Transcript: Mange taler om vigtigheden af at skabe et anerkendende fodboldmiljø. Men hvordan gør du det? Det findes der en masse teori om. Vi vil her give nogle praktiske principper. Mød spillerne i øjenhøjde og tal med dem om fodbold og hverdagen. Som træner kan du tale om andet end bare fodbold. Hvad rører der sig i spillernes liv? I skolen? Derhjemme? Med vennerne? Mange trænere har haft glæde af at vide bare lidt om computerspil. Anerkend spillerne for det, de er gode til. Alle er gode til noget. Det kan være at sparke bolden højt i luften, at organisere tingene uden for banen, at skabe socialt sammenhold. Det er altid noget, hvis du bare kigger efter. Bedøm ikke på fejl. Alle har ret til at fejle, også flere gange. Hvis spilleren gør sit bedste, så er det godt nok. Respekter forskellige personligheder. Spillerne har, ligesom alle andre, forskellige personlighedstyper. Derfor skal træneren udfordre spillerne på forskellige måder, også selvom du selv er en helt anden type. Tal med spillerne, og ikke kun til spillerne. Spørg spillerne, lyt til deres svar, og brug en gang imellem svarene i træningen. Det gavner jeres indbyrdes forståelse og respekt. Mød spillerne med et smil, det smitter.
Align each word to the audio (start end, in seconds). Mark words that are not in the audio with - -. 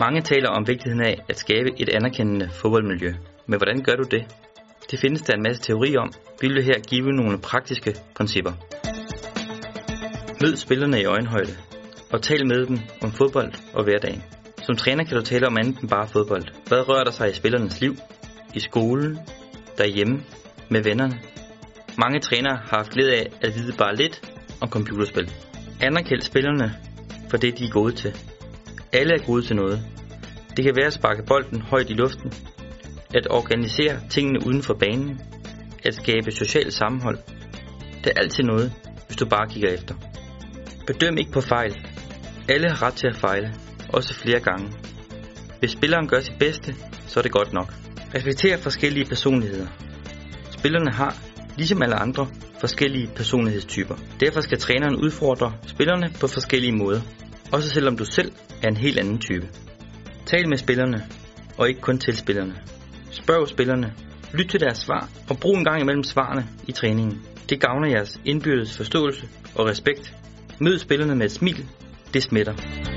Mange 0.00 0.20
taler 0.20 0.48
om 0.48 0.66
vigtigheden 0.66 1.04
af 1.04 1.24
at 1.28 1.38
skabe 1.38 1.68
et 1.78 1.88
anerkendende 1.88 2.50
fodboldmiljø. 2.52 3.14
Men 3.46 3.58
hvordan 3.58 3.82
gør 3.82 3.96
du 3.96 4.02
det? 4.02 4.24
Det 4.90 4.98
findes 4.98 5.22
der 5.22 5.34
en 5.34 5.42
masse 5.42 5.62
teori 5.62 5.96
om. 5.96 6.12
Vi 6.40 6.48
vil 6.48 6.64
her 6.64 6.80
give 6.88 7.12
nogle 7.12 7.38
praktiske 7.38 7.94
principper. 8.14 8.52
Mød 10.42 10.56
spillerne 10.56 11.00
i 11.00 11.04
øjenhøjde 11.04 11.52
og 12.12 12.22
tal 12.22 12.46
med 12.46 12.66
dem 12.66 12.78
om 13.02 13.12
fodbold 13.12 13.52
og 13.74 13.84
hverdagen. 13.84 14.22
Som 14.62 14.76
træner 14.76 15.04
kan 15.04 15.16
du 15.16 15.22
tale 15.22 15.46
om 15.46 15.56
andet 15.58 15.80
end 15.80 15.90
bare 15.90 16.08
fodbold. 16.08 16.44
Hvad 16.68 16.88
rører 16.88 17.04
der 17.04 17.10
sig 17.10 17.30
i 17.30 17.34
spillernes 17.34 17.80
liv? 17.80 17.94
I 18.54 18.60
skolen? 18.60 19.18
Derhjemme? 19.78 20.20
Med 20.68 20.82
vennerne? 20.82 21.18
Mange 21.98 22.20
trænere 22.20 22.56
har 22.56 22.76
haft 22.76 22.90
glæde 22.90 23.14
af 23.14 23.26
at 23.40 23.54
vide 23.54 23.72
bare 23.78 23.96
lidt 23.96 24.32
om 24.60 24.68
computerspil. 24.68 25.32
Anerkend 25.80 26.20
spillerne 26.20 26.74
for 27.30 27.36
det, 27.36 27.58
de 27.58 27.64
er 27.64 27.70
gode 27.70 27.92
til. 27.92 28.29
Alle 28.92 29.14
er 29.14 29.26
gode 29.26 29.42
til 29.42 29.56
noget. 29.56 29.82
Det 30.56 30.64
kan 30.64 30.76
være 30.76 30.86
at 30.86 30.92
sparke 30.92 31.22
bolden 31.26 31.62
højt 31.62 31.90
i 31.90 31.92
luften, 31.92 32.32
at 33.14 33.26
organisere 33.30 34.00
tingene 34.10 34.46
uden 34.46 34.62
for 34.62 34.74
banen, 34.74 35.20
at 35.84 35.94
skabe 35.94 36.30
socialt 36.30 36.72
sammenhold. 36.72 37.18
Det 38.04 38.12
er 38.16 38.20
altid 38.20 38.44
noget, 38.44 38.72
hvis 39.06 39.16
du 39.16 39.26
bare 39.26 39.48
kigger 39.48 39.70
efter. 39.70 39.94
Bedøm 40.86 41.16
ikke 41.18 41.32
på 41.32 41.40
fejl. 41.40 41.86
Alle 42.48 42.68
har 42.68 42.82
ret 42.82 42.94
til 42.94 43.06
at 43.06 43.16
fejle, 43.16 43.54
også 43.88 44.14
flere 44.14 44.40
gange. 44.40 44.72
Hvis 45.58 45.70
spilleren 45.70 46.08
gør 46.08 46.20
sit 46.20 46.38
bedste, 46.38 46.74
så 47.06 47.20
er 47.20 47.22
det 47.22 47.32
godt 47.32 47.52
nok. 47.52 47.74
Respekter 48.14 48.56
forskellige 48.56 49.06
personligheder. 49.06 49.66
Spillerne 50.50 50.92
har, 50.92 51.16
ligesom 51.56 51.82
alle 51.82 51.94
andre, 51.94 52.26
forskellige 52.60 53.10
personlighedstyper. 53.16 53.94
Derfor 54.20 54.40
skal 54.40 54.58
træneren 54.58 54.96
udfordre 54.96 55.52
spillerne 55.66 56.10
på 56.20 56.26
forskellige 56.26 56.72
måder, 56.72 57.00
også 57.52 57.68
selvom 57.68 57.96
du 57.96 58.04
selv 58.04 58.32
er 58.62 58.68
en 58.68 58.76
helt 58.76 58.98
anden 58.98 59.18
type. 59.18 59.48
Tal 60.26 60.48
med 60.48 60.56
spillerne, 60.56 61.06
og 61.58 61.68
ikke 61.68 61.80
kun 61.80 61.98
til 61.98 62.16
spillerne. 62.16 62.54
Spørg 63.10 63.48
spillerne, 63.48 63.92
lyt 64.34 64.48
til 64.48 64.60
deres 64.60 64.78
svar, 64.78 65.08
og 65.30 65.36
brug 65.40 65.56
en 65.56 65.64
gang 65.64 65.80
imellem 65.80 66.02
svarene 66.02 66.46
i 66.68 66.72
træningen. 66.72 67.22
Det 67.50 67.60
gavner 67.60 67.88
jeres 67.88 68.20
indbyrdes 68.24 68.76
forståelse 68.76 69.28
og 69.54 69.68
respekt. 69.68 70.14
Mød 70.60 70.78
spillerne 70.78 71.14
med 71.14 71.26
et 71.26 71.32
smil, 71.32 71.66
det 72.14 72.22
smitter. 72.22 72.89